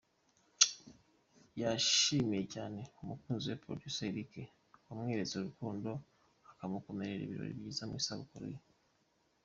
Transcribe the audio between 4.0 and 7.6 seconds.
Eric wamweretse urukundo akamukorera ibirori